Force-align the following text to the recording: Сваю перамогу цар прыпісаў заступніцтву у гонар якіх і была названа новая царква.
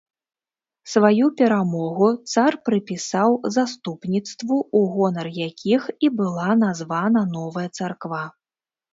Сваю 0.91 1.25
перамогу 1.39 2.05
цар 2.33 2.53
прыпісаў 2.69 3.35
заступніцтву 3.57 4.57
у 4.79 4.81
гонар 4.93 5.29
якіх 5.49 5.81
і 6.07 6.11
была 6.23 6.47
названа 6.63 7.21
новая 7.35 7.67
царква. 7.77 8.23